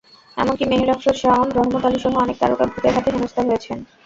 [0.37, 3.77] এমনকি মেহের আফরোজ শাওন, রহমত আলীসহ অনেক তারকা ভূতের হাতে হেনস্তা হয়েছেন।